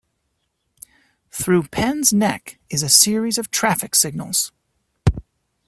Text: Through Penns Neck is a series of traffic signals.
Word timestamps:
Through 1.29 1.67
Penns 1.67 2.11
Neck 2.11 2.57
is 2.71 2.81
a 2.81 2.89
series 2.89 3.37
of 3.37 3.51
traffic 3.51 3.93
signals. 3.93 4.51